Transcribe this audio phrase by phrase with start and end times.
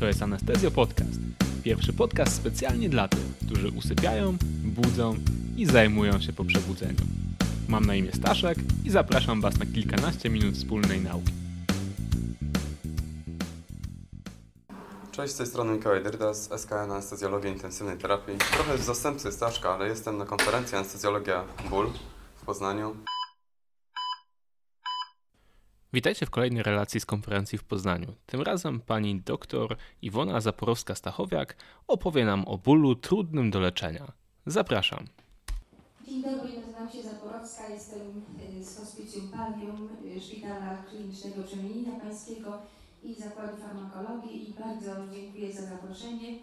[0.00, 1.20] To jest Anestezjo Podcast.
[1.62, 5.16] Pierwszy podcast specjalnie dla tych, którzy usypiają, budzą
[5.56, 7.00] i zajmują się po przebudzeniu.
[7.68, 11.32] Mam na imię Staszek i zapraszam Was na kilkanaście minut wspólnej nauki.
[15.12, 18.38] Cześć, z tej strony Mikołaj Dyrdas, SKN Anestezjologia Intensywnej Terapii.
[18.38, 21.90] Trochę w zastępcy Staszka, ale jestem na konferencji Anestezjologia Ból
[22.36, 22.96] w Poznaniu.
[25.92, 28.14] Witajcie w kolejnej relacji z konferencji w Poznaniu.
[28.26, 31.54] Tym razem pani dr Iwona Zaporowska-Stachowiak
[31.86, 34.12] opowie nam o bólu trudnym do leczenia.
[34.46, 35.04] Zapraszam.
[36.06, 38.22] Dzień dobry, nazywam się Zaporowska, jestem
[38.60, 42.58] y, z Hospicjum Pallium y, Szpitala Klinicznego Przemienina Pańskiego
[43.02, 46.38] i Zakładu Farmakologii i bardzo dziękuję za zaproszenie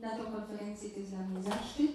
[0.00, 1.92] na tą konferencję, to jest dla mnie zaszczyt.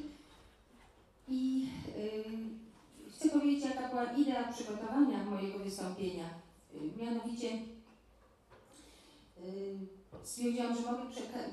[1.28, 6.47] I y, chcę powiedzieć, jaka była idea przygotowania mojego wystąpienia.
[6.82, 7.50] Y, mianowicie
[9.38, 9.78] y,
[10.24, 11.04] stwierdziłam, że mogę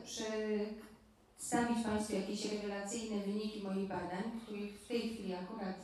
[0.05, 5.77] przedstawić Państwu jakieś rewelacyjne wyniki moich badań, których w tej chwili akurat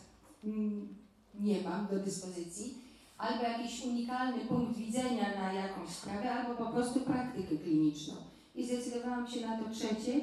[1.40, 2.78] nie mam do dyspozycji,
[3.18, 8.14] albo jakiś unikalny punkt widzenia na jakąś sprawę, albo po prostu praktykę kliniczną.
[8.54, 10.20] I zdecydowałam się na to trzecie,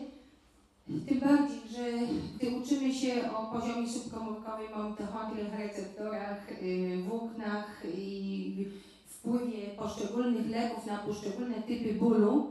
[1.07, 8.67] tym bardziej, że gdy uczymy się o poziomie subkomórkowym, o mitochondriach, receptorach, y, włóknach i
[9.19, 12.47] wpływie poszczególnych leków na poszczególne typy bólu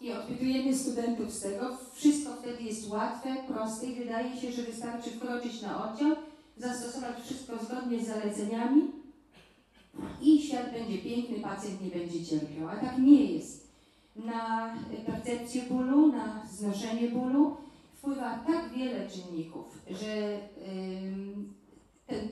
[0.00, 5.10] i odpytujemy studentów z tego, wszystko wtedy jest łatwe, proste i wydaje się, że wystarczy
[5.10, 6.16] wkroczyć na oddział,
[6.56, 8.82] zastosować wszystko zgodnie z zaleceniami
[10.22, 12.68] i świat będzie piękny, pacjent nie będzie cierpiał.
[12.68, 13.68] A tak nie jest.
[14.16, 14.74] Na
[15.06, 17.56] percepcję bólu, na znoszenie bólu
[17.94, 20.40] wpływa tak wiele czynników, że
[20.72, 21.54] ym,
[22.06, 22.28] ten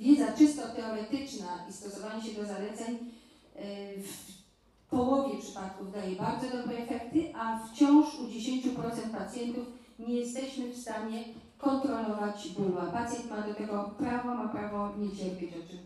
[0.00, 4.40] wiedza czysto teoretyczna i stosowanie się do zaleceń y, w
[4.90, 9.66] połowie przypadków daje bardzo dobre efekty, a wciąż u 10% pacjentów
[9.98, 11.24] nie jesteśmy w stanie
[11.58, 15.78] kontrolować bólu, a pacjent ma do tego prawo, ma prawo nie cierpieć, o czym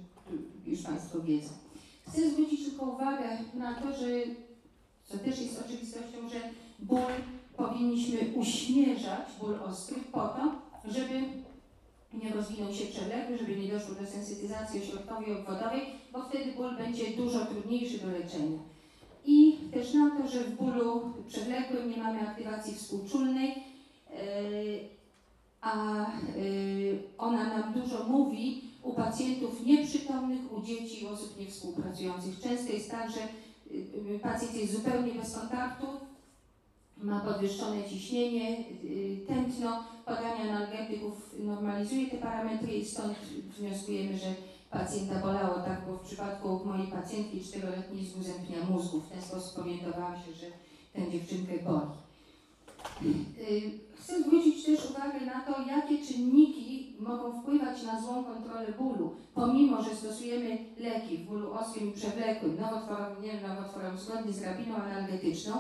[0.67, 1.51] już Państwo wiedzą.
[2.09, 4.07] Chcę zwrócić tylko uwagę na to, że,
[5.05, 6.41] co też jest oczywistością, że
[6.79, 7.13] ból
[7.57, 10.53] powinniśmy uśmierzać, ból ostry, po to,
[10.85, 11.23] żeby
[12.23, 15.81] nie rozwinął się przewlekły, żeby nie doszło do sensytyzacji ośrodkowej obwodowej,
[16.13, 18.59] bo wtedy ból będzie dużo trudniejszy do leczenia.
[19.27, 24.89] I też na to, że w bólu przewlekłym nie mamy aktywacji współczulnej, yy,
[25.61, 32.41] a yy, ona nam dużo mówi u pacjentów nieprzytomnych, u dzieci i osób niewspółpracujących.
[32.41, 33.21] Często jest tak, że
[34.11, 35.87] yy, pacjent jest zupełnie bez kontaktu,
[37.05, 38.65] ma podwyższone ciśnienie,
[39.29, 43.15] tętno, podanie analgetyków normalizuje te parametry i stąd
[43.59, 44.35] wnioskujemy, że
[44.71, 49.23] pacjenta bolało tak, bo w przypadku mojej pacjentki czteroletniej z guzem pnia mózgu w ten
[49.23, 50.47] sposób orientowałam się, że
[50.93, 51.87] tę dziewczynkę boli.
[53.95, 59.83] Chcę zwrócić też uwagę na to, jakie czynniki mogą wpływać na złą kontrolę bólu, pomimo,
[59.83, 65.53] że stosujemy leki w bólu ostrym i przewlekłym, nowotworowym, nie nowotworowym, zgodnie z rabiną analgetyczną,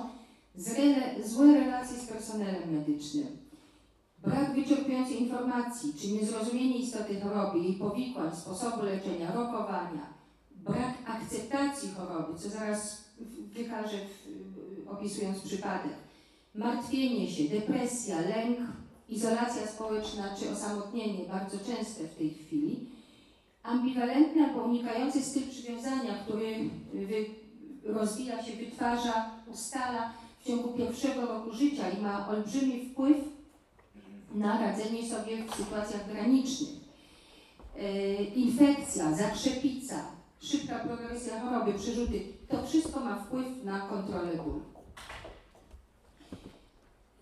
[1.25, 3.27] złe relacje z personelem medycznym,
[4.19, 10.15] brak wyczerpującej informacji, czy niezrozumienie istoty choroby, jej powikłań, sposobu leczenia, rokowania,
[10.57, 13.05] brak akceptacji choroby, co zaraz
[13.55, 13.97] wykażę
[14.91, 15.93] opisując przypadek,
[16.55, 18.59] martwienie się, depresja, lęk,
[19.09, 22.91] izolacja społeczna czy osamotnienie, bardzo częste w tej chwili,
[23.63, 26.71] ambiwalentny albo unikający styl przywiązania, który
[27.85, 30.13] rozwija się, wytwarza, ustala
[30.45, 33.17] w ciągu pierwszego roku życia i ma olbrzymi wpływ
[34.35, 36.71] na radzenie sobie w sytuacjach granicznych.
[37.77, 40.05] Yy, infekcja, zakrzepica,
[40.41, 44.61] szybka progresja choroby, przerzuty, to wszystko ma wpływ na kontrolę bólu.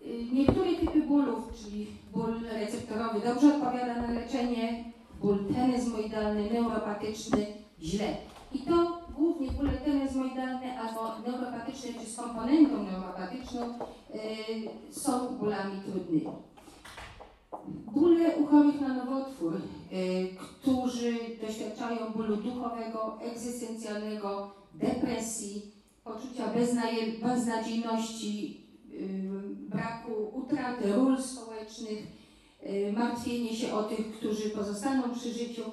[0.01, 4.83] Yy, niektóre typy bólów, czyli ból receptorowy, dobrze odpowiada na leczenie,
[5.21, 7.47] ból tenezmoidalny, neuropatyczny,
[7.81, 8.17] źle.
[8.53, 13.79] I to głównie bóle tenezmoidalne albo neuropatyczne czy z komponentą neuropatyczną
[14.13, 14.21] yy,
[14.91, 16.29] są bólami trudnymi.
[17.67, 25.71] Bóle u chorych na nowotwór, yy, którzy doświadczają bólu duchowego, egzystencjalnego, depresji,
[26.03, 26.43] poczucia
[27.21, 28.99] beznadziejności, yy,
[29.69, 32.23] braku utraty ról społecznych,
[32.97, 35.63] martwienie się o tych, którzy pozostaną przy życiu,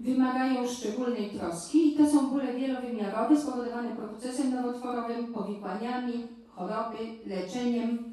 [0.00, 6.12] wymagają szczególnej troski i to są bóle wielowymiarowe spowodowane procesem nowotworowym, powikłaniami,
[6.48, 8.12] choroby, leczeniem,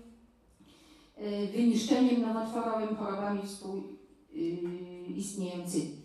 [1.55, 5.99] wyniszczeniem nowotworowym, chorobami współistniejącymi.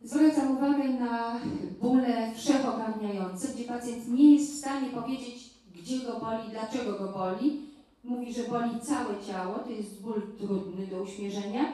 [0.00, 1.40] Zwracam uwagę na
[1.80, 7.66] bóle wszechogarniające, gdzie pacjent nie jest w stanie powiedzieć, gdzie go boli, dlaczego go boli.
[8.04, 11.72] Mówi, że boli całe ciało, to jest ból trudny do uśmierzenia.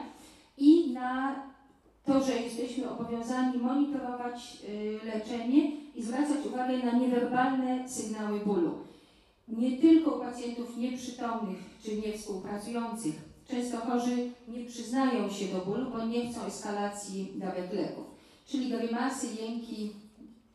[0.57, 1.35] I na
[2.05, 8.71] to, że jesteśmy obowiązani monitorować y, leczenie i zwracać uwagę na niewerbalne sygnały bólu.
[9.47, 13.15] Nie tylko u pacjentów nieprzytomnych czy niewspółpracujących.
[13.47, 18.05] Często chorzy nie przyznają się do bólu, bo nie chcą eskalacji dawek leków,
[18.45, 19.91] czyli grymasy, jęki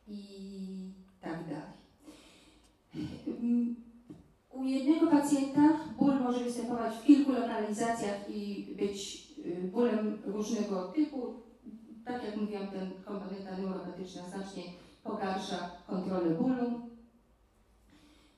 [0.07, 0.91] i
[1.21, 1.79] tak dalej.
[4.53, 5.61] U jednego pacjenta
[5.99, 9.28] ból może występować w kilku lokalizacjach i być
[9.71, 11.33] bólem różnego typu.
[12.05, 14.63] Tak jak mówiłam, ten komponenta neuropatyczna znacznie
[15.03, 16.81] pogarsza kontrolę bólu.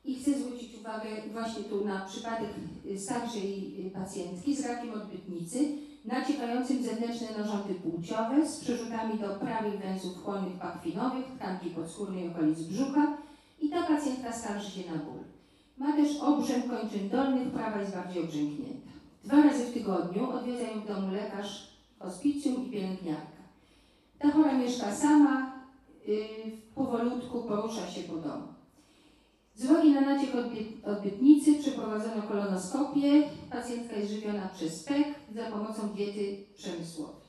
[0.05, 2.49] I chcę zwrócić uwagę właśnie tu na przypadek
[2.85, 5.59] y, starszej y, pacjentki z rakiem odbytnicy,
[6.05, 13.17] naciekającym zewnętrzne narządy płciowe z przerzutami do prawych węzłów chłonnych pachwinowych, tkanki podskórnej okolic brzucha
[13.61, 15.19] i ta pacjentka skarży się na ból.
[15.77, 18.91] Ma też obrzęk kończyn dolnych, prawa jest bardziej obrzęknięta.
[19.23, 21.67] Dwa razy w tygodniu odwiedza ją w domu lekarz,
[21.99, 23.41] hospicjum i pielęgniarka.
[24.19, 25.53] Ta chora mieszka sama,
[26.07, 26.17] yy,
[26.75, 28.47] powolutku porusza się po domu.
[29.55, 33.29] Z uwagi na naciek odbyt, odbytnicy przeprowadzono kolonoskopię.
[33.49, 37.21] Pacjentka jest żywiona przez PEK za pomocą diety przemysłowej.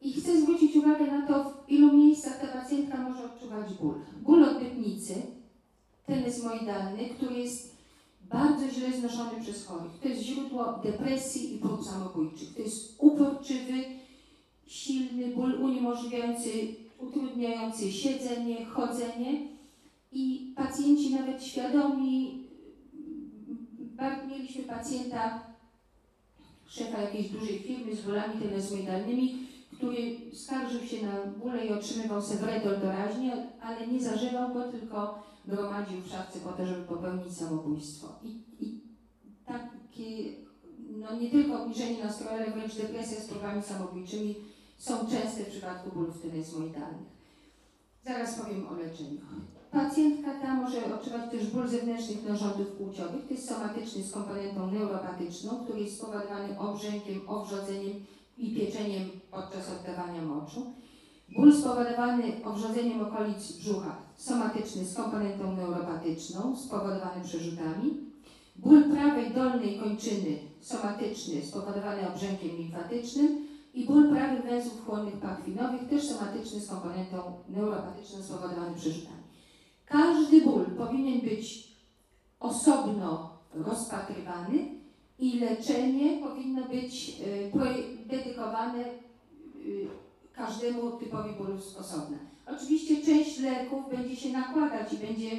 [0.00, 3.94] I chcę zwrócić uwagę na to, w ilu miejscach ta pacjentka może odczuwać ból.
[4.22, 5.14] Ból odbytnicy,
[6.06, 7.71] ten jest moidalny, który jest
[8.32, 9.92] bardzo źle znoszony przez chorych.
[10.02, 12.54] To jest źródło depresji i prób samobójczych.
[12.54, 13.84] To jest uporczywy,
[14.66, 16.50] silny ból uniemożliwiający,
[16.98, 19.48] utrudniający siedzenie, chodzenie
[20.12, 22.42] i pacjenci nawet świadomi,
[24.28, 25.40] mieliśmy pacjenta,
[26.66, 31.12] szefa jakiejś dużej firmy z bólami tenesmydalnymi, który skarżył się na
[31.42, 36.66] bóle i otrzymywał Sevredol doraźnie, ale nie zażywał go, tylko gromadził w szafce po to,
[36.66, 38.08] żeby popełnić samobójstwo.
[38.22, 38.28] I,
[38.60, 38.80] i
[39.46, 40.32] takie,
[40.78, 44.34] no nie tylko obniżenie nastroju, ale wręcz depresja z próbami samobójczymi
[44.78, 47.12] są częste w przypadku bólów tenesmoidalnych.
[48.04, 49.20] Zaraz powiem o leczeniu.
[49.70, 53.26] Pacjentka ta może odczuwać też ból zewnętrznych narządów płciowych.
[53.28, 57.92] To jest somatyczny z komponentą neuropatyczną, który jest spowodowany obrzękiem, owrzodzeniem
[58.38, 60.72] i pieczeniem podczas oddawania moczu.
[61.36, 68.12] Ból spowodowany owrzodzeniem okolic brzucha, somatyczny z komponentą neuropatyczną, spowodowany przerzutami.
[68.56, 76.08] Ból prawej dolnej kończyny, somatyczny, spowodowany obrzękiem limfatycznym i ból prawych węzłów chłonnych pachwinowych, też
[76.08, 77.18] somatyczny z komponentą
[77.48, 79.22] neuropatyczną, spowodowany przerzutami.
[79.86, 81.72] Każdy ból powinien być
[82.40, 84.68] osobno rozpatrywany
[85.18, 88.84] i leczenie powinno być y, dedykowane
[89.66, 89.88] y,
[90.34, 92.18] każdemu typowi bólów osobna.
[92.46, 95.30] Oczywiście część leków będzie się nakładać i będzie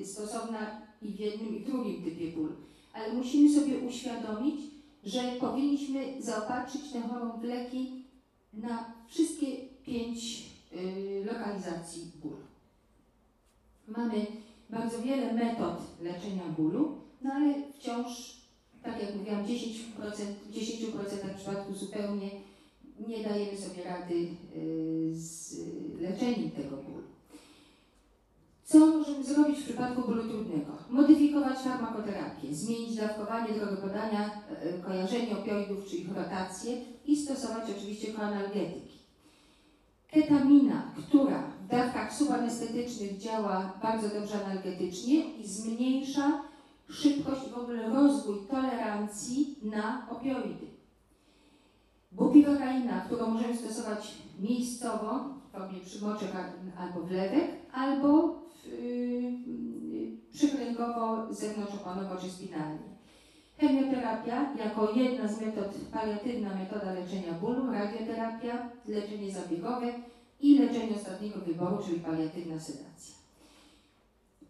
[0.00, 2.52] y, stosowna i w jednym i w drugim typie bólu,
[2.92, 4.60] ale musimy sobie uświadomić,
[5.04, 8.04] że powinniśmy zaopatrzyć tę chorą w leki
[8.52, 9.46] na wszystkie
[9.84, 10.42] pięć
[10.72, 12.36] y, lokalizacji bólu.
[13.88, 14.26] Mamy
[14.70, 18.36] bardzo wiele metod leczenia bólu, no ale wciąż,
[18.82, 19.48] tak jak mówiłam, 10%,
[20.46, 22.30] w 10% przypadków zupełnie
[23.08, 24.14] nie dajemy sobie rady
[24.56, 25.56] y, z
[26.00, 27.02] leczeniem tego bólu.
[28.72, 30.72] Co możemy zrobić w przypadku bólu trudnego?
[30.90, 36.76] Modyfikować farmakoterapię, zmienić dawkowanie, drogę podania, e, kojarzenie opioidów czy ich rotację
[37.06, 38.98] i stosować oczywiście koanalgetyki.
[40.10, 46.42] Ketamina, która w dawkach subanestetycznych działa bardzo dobrze analgetycznie i zmniejsza
[46.88, 50.71] szybkość w ogóle rozwój tolerancji na opioidy.
[52.12, 56.30] Bupiwakaina, którą możemy stosować miejscowo w formie przymoczek
[56.78, 58.34] albo wlewek, albo
[58.66, 59.32] yy,
[60.32, 62.92] przykręgowo, zewnątrzoponowo czy spinalnie.
[63.58, 69.92] Chemioterapia jako jedna z metod, paliatywna metoda leczenia bólu, radioterapia, leczenie zabiegowe
[70.40, 73.14] i leczenie ostatniego wyboru, czyli paliatywna sedacja.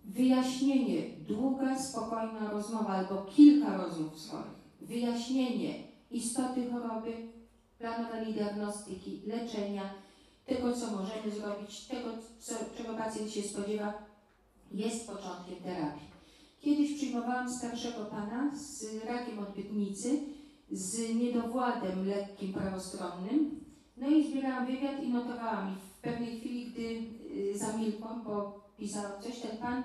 [0.04, 4.54] Wyjaśnienie, długa, spokojna rozmowa albo kilka rozmów z chorym.
[4.81, 5.75] Wyjaśnienie
[6.11, 7.12] istoty choroby,
[7.83, 9.95] planowanie diagnostyki, leczenia,
[10.47, 13.95] tego co możemy zrobić, tego co, czego pacjent się spodziewa,
[14.71, 16.12] jest początkiem terapii.
[16.61, 20.21] Kiedyś przyjmowałam starszego pana z rakiem odbytnicy,
[20.71, 23.65] z niedowładem lekkim prawostronnym,
[23.97, 25.73] no i zbierałam wywiad i notowałam.
[25.73, 29.83] I w pewnej chwili, gdy y, zamilkłam, bo pisałam coś, ten pan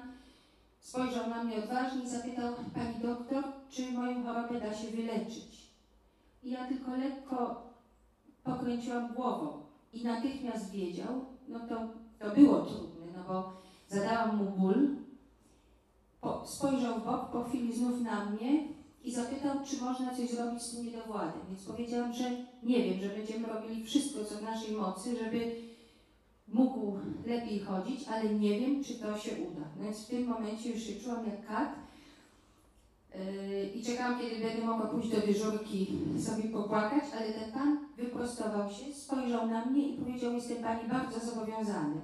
[0.79, 5.67] spojrzał na mnie odważnie i zapytał, pani doktor, czy moją chorobę da się wyleczyć?
[6.43, 7.67] I ja tylko lekko
[8.47, 9.67] pokręciłam głową.
[9.93, 11.75] i natychmiast wiedział, no to,
[12.19, 13.53] to było trudne, no bo
[13.87, 14.95] zadałam mu ból,
[16.21, 18.67] po, spojrzał w bok, po chwili znów na mnie
[19.03, 21.41] i zapytał, czy można coś zrobić z tym niedowładem.
[21.49, 22.31] Więc powiedziałam, że
[22.63, 25.55] nie wiem, że będziemy robili wszystko, co w naszej mocy, żeby
[26.47, 29.65] mógł lepiej chodzić, ale nie wiem, czy to się uda.
[29.77, 31.86] No więc w tym momencie już się czułam jak kat
[33.75, 35.87] i czekałam, kiedy będę mogła pójść do dyżurki
[36.19, 41.19] sobie popłakać, ale ten pan wyprostował się, spojrzał na mnie i powiedział, jestem Pani bardzo
[41.19, 41.95] zobowiązany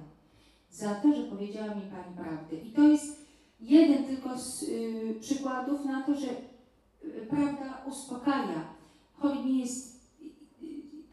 [0.70, 2.56] za to, że powiedziała mi Pani prawdę.
[2.56, 3.26] I to jest
[3.60, 6.26] jeden tylko z y, przykładów na to, że
[7.04, 8.64] y, prawda uspokaja.
[9.14, 9.94] Chory nie jest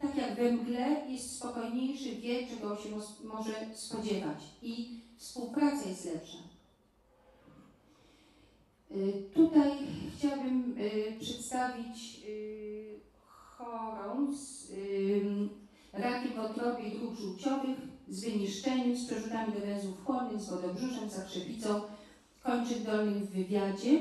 [0.00, 2.88] tak jak we mgle, jest spokojniejszy, wie, czego się
[3.24, 6.51] może spodziewać i współpraca jest lepsza.
[8.96, 9.70] Y, Tutaj
[10.16, 14.72] chciałabym y, przedstawić y, chorą z
[15.92, 17.76] rakiem wątroby i dróg żółciowych,
[18.08, 21.80] z wyniszczeniem, z przerzutami do węzłów chłonnych, z wodobrzuszem, z zakrzepicą
[22.42, 24.00] kończyk dolnych w wywiadzie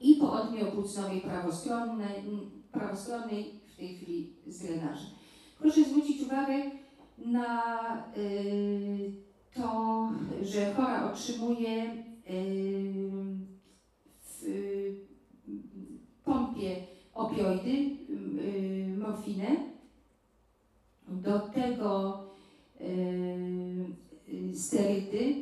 [0.00, 2.22] i po odmie opłucnowej prawostronnej,
[2.72, 5.10] prawostronnej w tej chwili z drenażem.
[5.58, 6.70] Proszę zwrócić uwagę
[7.18, 7.72] na
[9.54, 10.08] to,
[10.42, 12.04] że chora otrzymuje
[16.24, 16.76] pompie
[17.14, 19.56] opioidy, y, morfinę.
[21.08, 22.24] Do tego
[22.80, 22.84] y,
[24.28, 25.34] y, sterydy,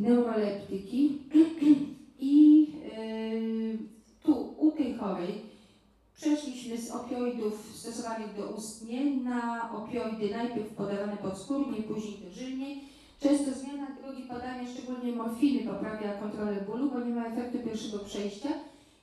[0.00, 1.18] neuroleptyki
[2.18, 2.66] i
[2.98, 3.78] y,
[4.22, 5.42] tu u tej chorej
[6.14, 12.93] przeszliśmy z opioidów stosowanych doustnie na opioidy najpierw podawane podskórnie, później dożylnie.
[13.24, 18.48] Często zmiana drogi podania, szczególnie morfiny, poprawia kontrolę bólu, bo nie ma efektu pierwszego przejścia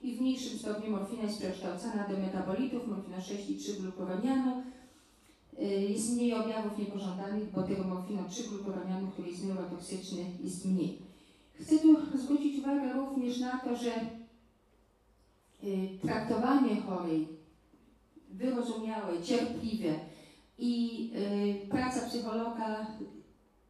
[0.01, 4.63] i w mniejszym stopniu morfina jest przekształcana do metabolitów, morfina 6 i 3 glukuronianu.
[5.59, 10.97] Y, Jest mniej objawów niepożądanych, bo tego morfina 3 glukuronianu, który jest neurotoksyczny, jest mniej.
[11.53, 13.91] Chcę tu zwrócić uwagę również na to, że
[15.63, 17.27] y, traktowanie chorej,
[18.29, 19.93] wyrozumiałe, cierpliwe
[20.59, 21.00] i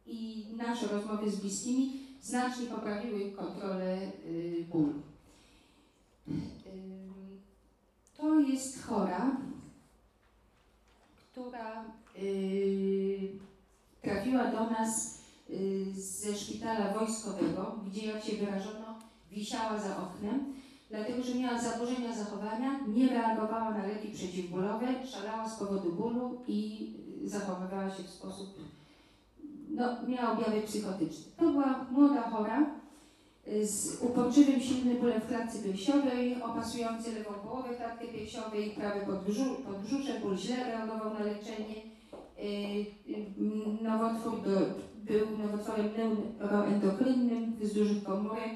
[0.06, 4.92] i nasze rozmowy z bliskimi znacznie poprawiły kontrolę y, bólu.
[6.28, 7.40] Ym,
[8.16, 9.36] To jest chora,
[11.32, 11.84] która
[12.22, 13.28] y,
[14.02, 15.18] trafiła do nas
[15.50, 18.98] y, ze szpitala wojskowego, gdzie jak się wyrażono,
[19.30, 20.54] wisiała za oknem,
[20.90, 26.90] dlatego że miała zaburzenia zachowania, nie reagowała na leki przeciwbólowe, szalała z powodu bólu i
[27.24, 28.48] y, zachowywała się w sposób,
[29.74, 31.32] no, miała objawy psychotyczne.
[31.36, 32.66] To była młoda chora
[33.48, 39.44] y, z uporczywym, silnym bólem w klatce piersiowej, opasujący lewą połowę klatki piersiowej, prawe podbrzu,
[39.66, 41.76] podbrzusze, ból źle reagował na leczenie.
[42.38, 43.26] Y, y,
[43.82, 44.50] Nowotwór do,
[44.96, 45.88] był nowotworem
[46.40, 48.50] neuroendokrynnym z dużych komórek,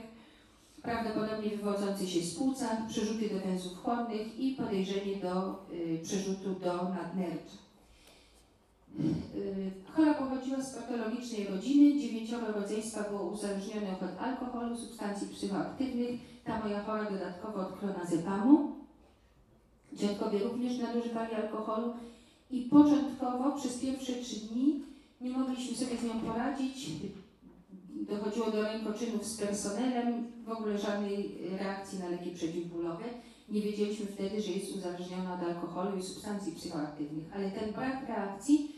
[0.82, 5.66] prawdopodobnie wywodzący się z płuca, przerzuty do węzłów chłonnych i podejrzenie do
[6.02, 7.65] przerzutu do nadnercza.
[9.00, 16.64] Y, Chora pochodziła z patologicznej rodziny, dziewięcioro rodzeństwa było uzależnionych od alkoholu, substancji psychoaktywnych, ta
[16.64, 18.72] moja chora dodatkowo od klonazepamu.
[19.92, 21.92] Dziadkowie również nadużywali alkoholu
[22.50, 24.82] i początkowo przez pierwsze trzy dni
[25.20, 26.90] nie mogliśmy sobie z nią poradzić.
[27.94, 33.04] Dochodziło do rękoczynów z personelem, w ogóle żadnej reakcji na leki przeciwbólowe.
[33.48, 38.75] Nie wiedzieliśmy wtedy, że jest uzależniona od alkoholu i substancji psychoaktywnych, ale ten brak reakcji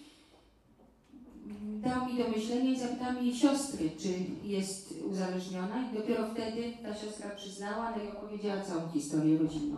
[1.80, 4.08] dał mi do myślenia i zapytałam jej siostry, czy
[4.44, 9.76] jest uzależniona i dopiero wtedy ta siostra przyznała, no opowiedziała całą historię rodzinną.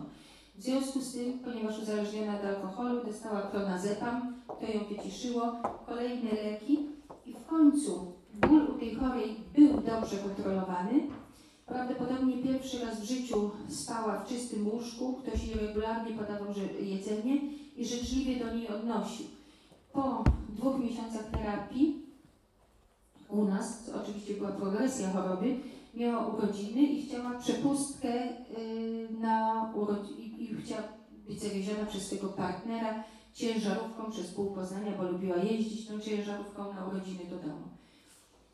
[0.55, 5.41] W związku z tym, ponieważ uzależniona od alkoholu, dostała clonazepam, to ją wyciszyło,
[5.85, 6.79] kolejne leki
[7.25, 11.07] i w końcu ból u tej chorej był dobrze kontrolowany.
[11.65, 16.47] Prawdopodobnie pierwszy raz w życiu spała w czystym łóżku, ktoś jej regularnie podawał
[16.81, 17.41] jedzenie
[17.77, 19.25] i życzliwie do niej odnosił.
[19.93, 20.23] Po
[20.61, 22.05] dwóch miesiącach terapii
[23.29, 25.55] u nas, oczywiście była progresja choroby,
[25.93, 30.83] miała urodziny i chciała przepustkę y, na urodziny i chciała
[31.27, 33.03] być zawieziona przez swojego partnera
[33.33, 37.67] ciężarówką przez pół Poznania, bo lubiła jeździć tą ciężarówką na urodziny do domu.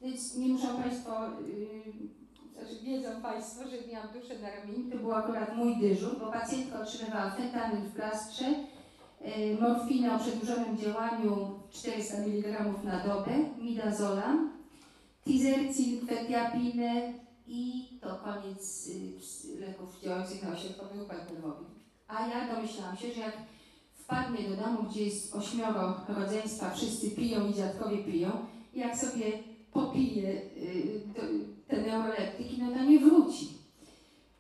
[0.02, 1.12] Więc nie muszą Państwo,
[1.48, 4.92] yy, znaczy wiedzą Państwo, że miałam duszę na ramieniu.
[4.92, 8.46] To był akurat mój dyżur, bo pacjentka otrzymywała fentanyl w plastrze,
[9.22, 13.32] yy, morfinę o przedłużonym działaniu 400 mg na dobę,
[13.62, 14.52] midazolam,
[15.26, 17.14] tizercin, kwetiapinę
[17.48, 21.66] i to koniec y, leków działających na ośrodkowy układ nerwowy.
[22.08, 23.38] A ja domyślałam się, że jak
[23.94, 28.32] wpadnie do domu, gdzie jest ośmioro rodzeństwa, wszyscy piją i dziadkowie piją,
[28.74, 29.32] jak sobie
[29.74, 31.02] popije y,
[31.68, 33.58] te neuroleptyki, no to nie wróci.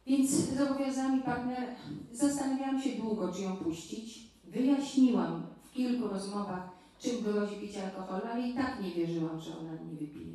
[0.07, 1.75] Więc zobowiązała mi partner,
[2.11, 4.26] zastanawiałam się długo, czy ją puścić.
[4.57, 9.71] Wyjaśniłam w kilku rozmowach, czym grozi picie alkoholu, ale i tak nie wierzyłam, że ona
[9.71, 10.33] nie wypije.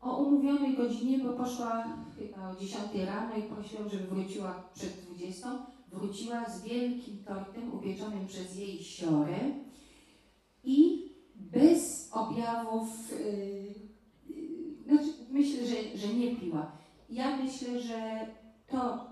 [0.00, 1.84] O umówionej godzinie, bo poszła
[2.18, 8.26] chyba o 10 rano i prosiłam, żeby wróciła przed 20, wróciła z wielkim tortem upieczonym
[8.26, 9.38] przez jej siorę
[10.64, 13.74] i bez objawów, yy,
[14.36, 16.72] yy, znaczy myślę, że, że nie piła.
[17.10, 18.26] Ja myślę, że
[18.66, 19.11] to,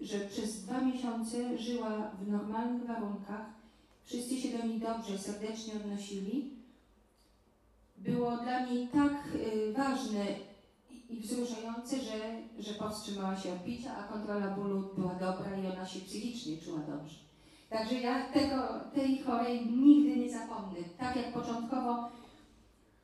[0.00, 3.46] że przez dwa miesiące żyła w normalnych warunkach,
[4.04, 6.58] wszyscy się do niej dobrze, serdecznie odnosili,
[7.98, 10.24] było dla niej tak y, ważne
[11.08, 15.86] i, wzruszające, że, że powstrzymała się od picia, a kontrola bólu była dobra i ona
[15.86, 17.16] się psychicznie czuła dobrze.
[17.70, 18.56] Także ja tego,
[18.94, 20.78] tej chorej nigdy nie zapomnę.
[20.98, 22.08] Tak jak początkowo,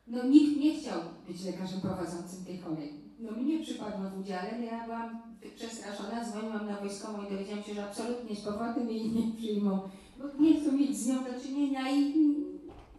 [0.06, 3.04] no nikt nie chciał być lekarzem prowadzącym tej chorej.
[3.18, 5.22] No mnie przypadło w udziale, ja byłam
[5.56, 9.80] przestraszona, dzwoniłam na wojskową i dowiedziałam się, że absolutnie z powrotem jej nie przyjmą,
[10.18, 12.14] bo nie chcą mieć z nią do czynienia i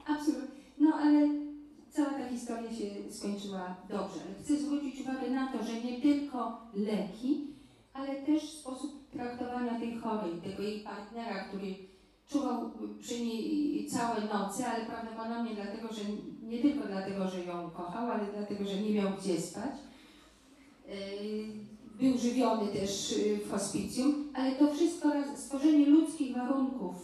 [0.07, 0.55] absolutnie.
[0.79, 1.29] No ale
[1.89, 4.19] cała ta historia się skończyła dobrze.
[4.25, 7.47] Ale chcę zwrócić uwagę na to, że nie tylko leki,
[7.93, 11.75] ale też sposób traktowania tej chorej, tego jej partnera, który
[12.27, 16.01] czuwał przy niej całe noce, ale prawdopodobnie dlatego, że
[16.45, 19.75] nie tylko dlatego, że ją kochał, ale dlatego, że nie miał gdzie spać.
[20.87, 20.93] Yy,
[21.99, 26.95] był żywiony też yy, w hospicjum, ale to wszystko stworzenie ludzkich warunków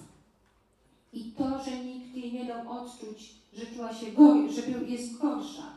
[1.14, 5.74] i to, że nikt jej nie dał odczuć, że czuła się gorzej, że jest gorsza,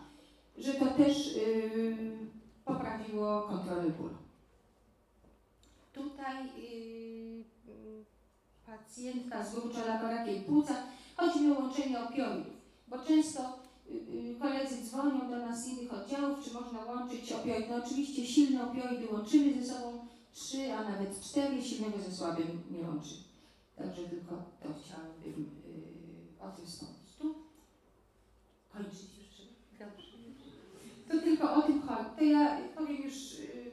[0.59, 1.97] że to też yy,
[2.65, 4.15] poprawiło kontrolę bólu.
[5.93, 7.45] Tutaj yy,
[8.67, 10.01] pacjentka z gruczola
[10.47, 10.75] płuca
[11.17, 12.54] chodzi mi o łączenie opioidów,
[12.95, 13.41] bo często
[13.89, 17.67] yy, koledzy dzwonią do nas z innych oddziałów, czy można łączyć opioidy.
[17.71, 22.83] No oczywiście silne opioidy łączymy ze sobą, trzy, a nawet cztery, silnego ze słabym nie
[22.89, 23.25] łączymy.
[23.77, 27.15] Także tylko to chciałabym yy, o tym wspomnieć.
[27.19, 27.35] Tu
[28.73, 30.07] kończyć już Dobrze.
[31.09, 32.09] To tylko o tym chodzi.
[32.19, 33.71] To ja powiem już, yy,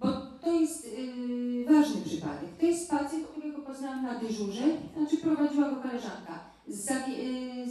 [0.00, 0.08] bo
[0.42, 2.56] to jest yy, ważny przypadek.
[2.60, 4.64] To jest pacjent, którego poznałam na dyżurze,
[4.96, 6.84] znaczy prowadziła go koleżanka z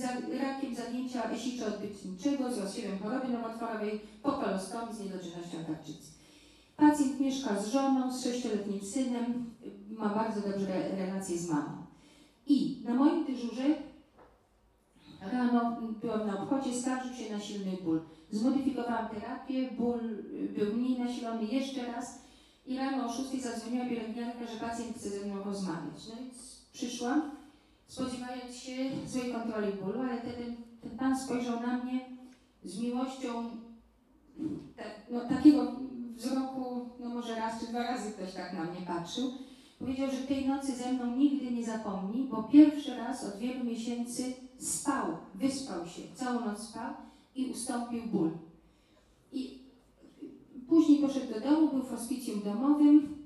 [0.01, 0.07] za,
[0.43, 6.11] rakiem zagięcia siczo-odbytniczego, z rozsiewem choroby nowotworowej, po kolostomii z niedoczynnością tarczycy.
[6.77, 9.45] Pacjent mieszka z żoną, z sześcioletnim synem,
[9.89, 11.85] ma bardzo dobre relacje z mamą.
[12.47, 13.63] I na moim dyżurze
[15.31, 18.01] rano byłam na obchodzie, skarżył się na silny ból.
[18.31, 19.99] Zmodyfikowałam terapię, ból
[20.57, 22.21] był mniej nasilony jeszcze raz
[22.65, 26.07] i rano o 6 zadzwoniła pielęgniarka, że pacjent chce ze mną rozmawiać.
[26.09, 27.31] No więc przyszłam,
[27.91, 28.73] spodziewając się
[29.07, 31.99] złej kontroli bólu, ale ten, ten pan spojrzał na mnie
[32.63, 33.49] z miłością
[35.11, 35.71] no, takiego
[36.15, 39.31] wzroku, no może raz czy dwa razy ktoś tak na mnie patrzył.
[39.79, 44.33] Powiedział, że tej nocy ze mną nigdy nie zapomni, bo pierwszy raz od wielu miesięcy
[44.57, 46.93] spał, wyspał się, całą noc spał
[47.35, 48.31] i ustąpił ból.
[49.31, 49.59] I
[50.67, 53.17] później poszedł do domu, był w hospicjum domowym,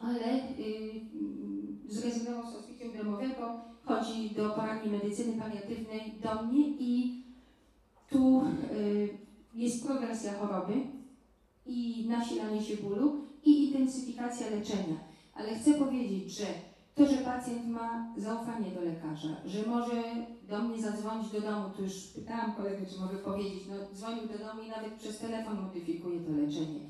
[0.00, 1.33] ale yy,
[2.10, 7.24] zrezygnował z hospicjum domowego, chodzi do poradni medycyny paliatywnej do mnie i
[8.10, 9.08] tu yy,
[9.54, 10.72] jest progresja choroby
[11.66, 16.46] i nasilanie się bólu i intensyfikacja leczenia ale chcę powiedzieć, że
[16.94, 20.02] to, że pacjent ma zaufanie do lekarza, że może
[20.48, 24.38] do mnie zadzwonić do domu, to już pytałam kolegę, czy mogę powiedzieć, no dzwonił do
[24.38, 26.80] domu i nawet przez telefon modyfikuje to leczenie.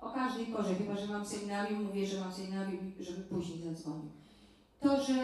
[0.00, 4.10] O każdej porze, chyba że mam seminarium, mówię, że mam seminarium, żeby później zadzwonił.
[4.80, 5.14] To, że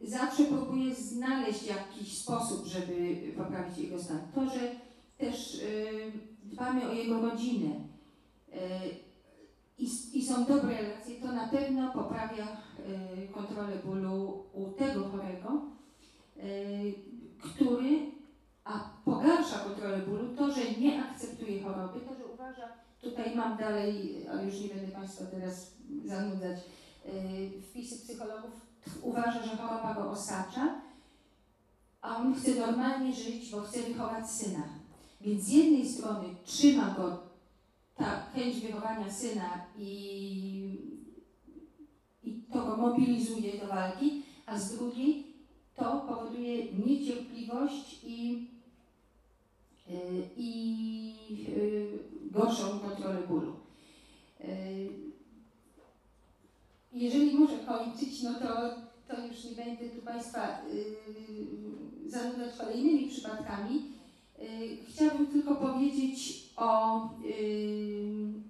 [0.00, 4.20] zawsze próbuję znaleźć jakiś sposób, żeby poprawić jego stan.
[4.34, 4.74] To, że
[5.18, 6.12] też yy,
[6.44, 7.74] dbamy o jego rodzinę.
[8.52, 8.58] Yy,
[9.78, 12.46] i, i są dobre relacje, to na pewno poprawia
[13.24, 15.62] y, kontrolę bólu u tego chorego,
[16.36, 16.94] y,
[17.38, 18.10] który,
[18.64, 22.68] a pogarsza kontrolę bólu to, że nie akceptuje choroby, to, że uważa,
[23.00, 26.83] tutaj mam dalej, ale już nie będę Państwa teraz zanudzać, y,
[27.62, 28.50] wpisy psychologów,
[29.02, 30.80] uważa, że choroba go osacza,
[32.02, 34.62] a on chce normalnie żyć, bo chce wychować syna.
[35.20, 37.18] Więc z jednej strony trzyma go
[37.96, 40.78] ta chęć wychowania syna i,
[42.24, 45.26] i to go mobilizuje do walki, a z drugiej
[45.76, 48.48] to powoduje niecierpliwość i,
[49.88, 51.14] yy, i
[51.48, 51.98] yy,
[52.30, 53.52] gorszą kontrolę bólu.
[56.94, 58.46] Jeżeli muszę kończyć, no to,
[59.08, 63.74] to już nie będę tu Państwa yy, zanudzać kolejnymi przypadkami.
[64.38, 64.46] Yy,
[64.88, 68.44] chciałabym tylko powiedzieć o yy,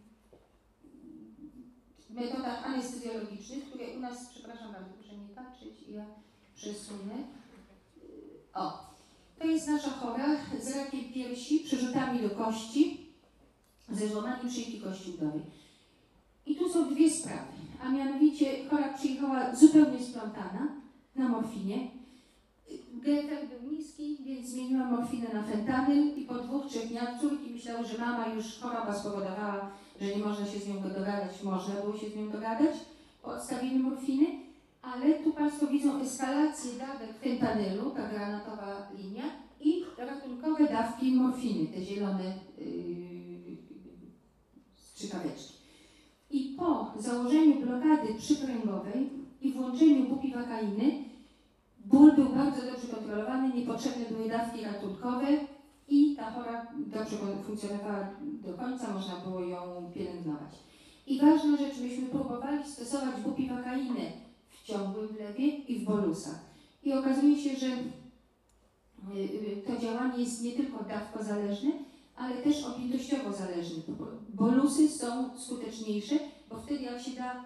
[2.11, 6.04] metodach anestezjologicznych, które u nas, przepraszam bardzo, proszę nie patrzeć, ja
[6.54, 7.14] przesunę.
[8.54, 8.94] O,
[9.38, 13.07] to jest nasza chora z rakiem piersi, przerzutami do kości,
[13.90, 15.42] ze złamaniem szyjki kości udowej.
[16.46, 17.52] I tu są dwie sprawy,
[17.85, 20.68] a mianowicie chora przyjechała zupełnie splątana
[21.16, 21.90] na morfinie.
[22.94, 27.87] GFR był niski, więc zmieniłam morfinę na fentanyl i po dwóch, trzech dniach córki myślały,
[27.87, 29.70] że mama już choroba spowodowała,
[30.01, 31.42] że nie można się z nią dogadać.
[31.42, 32.75] Można było się z nią dogadać
[33.23, 34.27] po odstawieniu morfiny,
[34.83, 39.25] ale tu Państwo widzą eskalację dawek fentanylu, ta granatowa linia
[39.61, 42.25] i ratunkowe dawki morfiny, te zielone
[42.59, 43.57] yy,
[44.77, 45.63] strzykaweczki.
[46.35, 49.11] I po założeniu blokady przykręgowej
[49.42, 51.05] i włączeniu bupivakainy
[51.85, 55.27] ból był bardzo dobrze kontrolowany, niepotrzebne były dawki ratunkowe
[55.88, 57.16] i ta chora dobrze
[57.47, 60.55] funkcjonowała do końca, można było ją pielęgnować.
[61.07, 64.05] I ważna rzecz, myśmy próbowali stosować bupivakainę
[64.49, 66.40] w ciągłym wlewie i w bolusach.
[66.85, 67.79] I okazuje się, że y,
[69.18, 71.70] y, to działanie jest nie tylko dawkozależne,
[72.16, 73.83] ale też objętościowo zależny.
[74.29, 76.14] Bolusy są skuteczniejsze,
[76.50, 77.44] bo wtedy jak się da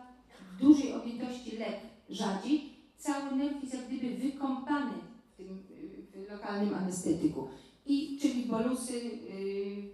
[0.57, 4.93] w dużej objętości lek rzadziej, cały nerw jest jak gdyby wykąpany
[5.33, 5.63] w tym
[6.27, 7.49] w lokalnym anestetyku.
[7.87, 9.89] I czyli bolusy y,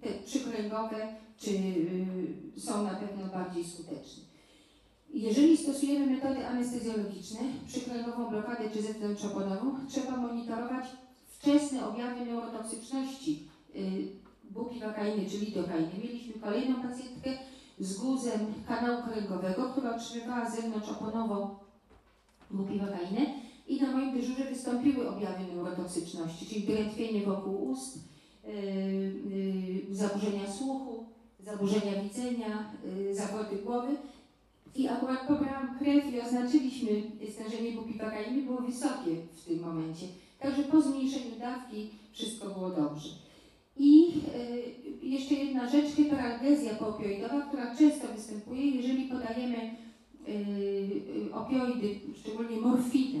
[0.00, 4.24] te przykręgowe czy y, są na pewno bardziej skuteczne.
[5.14, 10.84] Jeżeli stosujemy metody anestezjologiczne, przykręgową blokadę czy zewnątrzoponową, trzeba monitorować
[11.26, 14.08] wczesne objawy neurotoksyczności y,
[14.50, 15.90] bupivakainy czy lidokainy.
[16.02, 17.30] Mieliśmy kolejną pacjentkę
[17.78, 21.64] z guzem kanału kręgowego, która otrzymywała zewnątrzoponowo
[22.50, 23.26] bupivakainę
[23.68, 28.08] i na moim dyżurze wystąpiły objawy neurotoksyczności, czyli drętwienie wokół ust,
[28.44, 28.52] yy,
[29.90, 31.06] yy, zaburzenia słuchu,
[31.40, 33.96] zaburzenia widzenia, yy, zawroty głowy.
[34.76, 36.88] I akurat pobrałam krew i oznaczyliśmy
[37.32, 40.06] stężenie bupivakainy, było wysokie w tym momencie.
[40.40, 43.08] Także po zmniejszeniu dawki wszystko było dobrze.
[43.76, 44.12] I
[45.02, 50.32] y, jeszcze jedna rzecz, hiperalgezja poopioidowa, która często występuje, jeżeli podajemy y,
[51.28, 53.20] y, opioidy, szczególnie morfinę,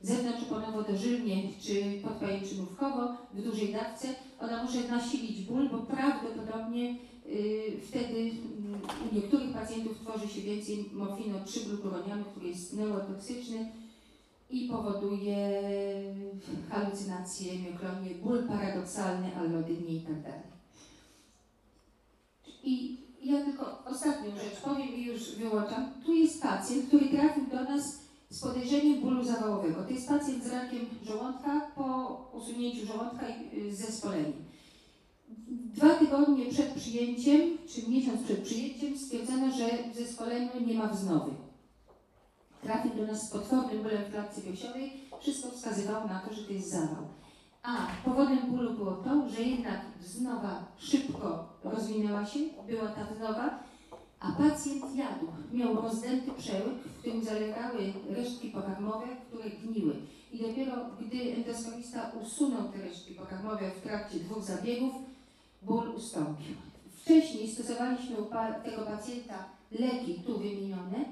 [0.00, 4.08] zewnątrzoponowo dożylnie czy podpajęczynówkowo w dużej dawce,
[4.40, 6.94] ona może nasilić ból, bo prawdopodobnie
[7.88, 8.30] wtedy
[9.10, 13.72] u niektórych pacjentów tworzy się więcej morfiny od 3-glukuronianu, który jest neurotoksyczny,
[14.50, 15.62] i powoduje
[16.70, 20.42] halucynacje, mioklonie, ból paradoksalny, allodynię i tak.
[22.64, 25.92] I ja tylko ostatnią rzecz powiem i już wyłączam.
[26.06, 27.98] Tu jest pacjent, który trafił do nas
[28.30, 29.84] z podejrzeniem bólu zawałowego.
[29.84, 34.32] To jest pacjent z rakiem żołądka po usunięciu żołądka i z zespoleniem.
[35.48, 41.47] Dwa tygodnie przed przyjęciem, czy miesiąc przed przyjęciem stwierdzono, że w zespoleniu nie ma wznowy
[42.62, 46.52] trafił do nas z potwornym bólem w klatce piersiowej, wszystko wskazywało na to, że to
[46.52, 47.06] jest zawał.
[47.62, 53.58] A powodem bólu było to, że jednak wznowa szybko rozwinęła się, była ta wznowa,
[54.20, 55.26] a pacjent jadł.
[55.52, 59.94] Miał rozdęty przełyk, w którym zalegały resztki pokarmowe, które gniły.
[60.32, 64.94] I dopiero gdy endoskopista usunął te resztki pokarmowe w trakcie dwóch zabiegów,
[65.62, 66.54] ból ustąpił.
[67.02, 68.26] Wcześniej stosowaliśmy u
[68.64, 71.04] tego pacjenta leki tu wymienione,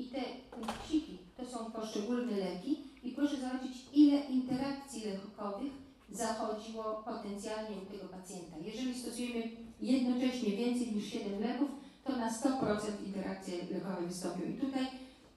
[0.00, 5.72] i te punkciki to są poszczególne leki i proszę zobaczyć, ile interakcji lekowych
[6.10, 8.56] zachodziło potencjalnie u tego pacjenta.
[8.64, 9.42] Jeżeli stosujemy
[9.80, 11.70] jednocześnie więcej niż 7 leków,
[12.04, 14.46] to na 100% interakcje lekowe wystąpią.
[14.46, 14.86] I tutaj,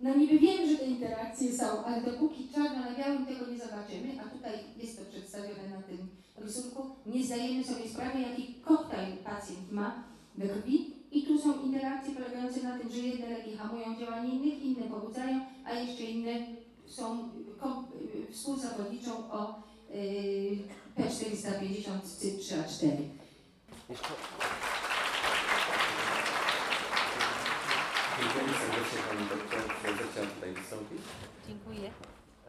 [0.02, 4.22] no niby wiem, że te interakcje są, ale dopóki czarno na białym tego nie zobaczymy,
[4.22, 5.98] a tutaj jest to przedstawione na tym
[6.38, 10.04] rysunku, nie zdajemy sobie sprawy, jaki koktajl pacjent ma
[10.38, 14.62] we krwi i tu są interakcje polegające na tym, że jedne leki hamują działanie innych,
[14.64, 16.32] inne pobudzają, a jeszcze inne
[16.86, 17.30] są
[18.32, 20.58] współzawodniczą o yy,
[20.98, 22.98] P450 CYP3A4.
[28.20, 31.02] Dziękujemy serdecznie Pani Doktor, że zechciała tutaj wystąpić.
[31.48, 31.92] Dziękuję.